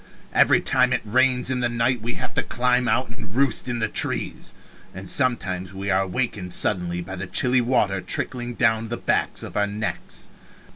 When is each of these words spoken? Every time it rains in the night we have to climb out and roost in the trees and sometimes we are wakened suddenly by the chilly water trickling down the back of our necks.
Every 0.33 0.61
time 0.61 0.93
it 0.93 1.03
rains 1.05 1.51
in 1.51 1.59
the 1.59 1.69
night 1.69 2.01
we 2.01 2.15
have 2.15 2.33
to 2.33 2.41
climb 2.41 2.87
out 2.87 3.09
and 3.09 3.35
roost 3.35 3.69
in 3.69 3.77
the 3.77 3.87
trees 3.87 4.55
and 4.95 5.07
sometimes 5.07 5.75
we 5.75 5.91
are 5.91 6.07
wakened 6.07 6.53
suddenly 6.53 7.01
by 7.01 7.15
the 7.15 7.27
chilly 7.27 7.61
water 7.61 8.01
trickling 8.01 8.55
down 8.55 8.87
the 8.87 8.97
back 8.97 9.43
of 9.43 9.55
our 9.55 9.67
necks. 9.67 10.27